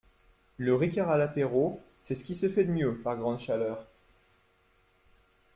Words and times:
Le 0.57 0.73
Ricard 0.73 1.11
à 1.11 1.17
l’apéro 1.19 1.79
c’est 2.01 2.15
ce 2.15 2.23
qui 2.23 2.33
se 2.33 2.49
fait 2.49 2.63
de 2.63 2.71
mieux 2.71 2.97
par 3.01 3.17
grande 3.17 3.39
chaleur. 3.39 3.85